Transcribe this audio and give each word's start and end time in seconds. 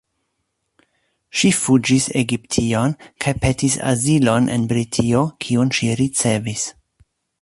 Ŝi 1.41 1.51
fuĝis 1.57 2.07
Egiption 2.21 2.95
kaj 3.25 3.33
petis 3.45 3.75
azilon 3.91 4.49
en 4.57 4.65
Britio, 4.73 5.23
kiun 5.47 5.75
ŝi 5.81 5.91
ricevis. 6.01 6.65